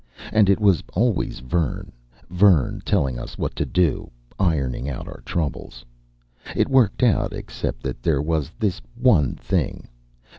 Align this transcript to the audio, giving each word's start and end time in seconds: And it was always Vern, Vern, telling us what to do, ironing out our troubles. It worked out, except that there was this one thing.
And 0.33 0.49
it 0.49 0.59
was 0.59 0.81
always 0.93 1.41
Vern, 1.41 1.91
Vern, 2.31 2.81
telling 2.83 3.19
us 3.19 3.37
what 3.37 3.55
to 3.55 3.67
do, 3.67 4.09
ironing 4.39 4.89
out 4.89 5.07
our 5.07 5.21
troubles. 5.25 5.85
It 6.55 6.69
worked 6.69 7.03
out, 7.03 7.33
except 7.33 7.83
that 7.83 8.01
there 8.01 8.19
was 8.23 8.49
this 8.57 8.81
one 8.97 9.35
thing. 9.35 9.89